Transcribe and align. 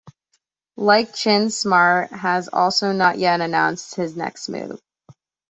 Like 0.77 1.13
Chin, 1.13 1.51
Smart 1.51 2.09
has 2.09 2.47
also 2.47 2.91
not 2.91 3.19
yet 3.19 3.39
announced 3.39 3.93
his 3.93 4.15
next 4.15 4.49
move. 4.49 4.81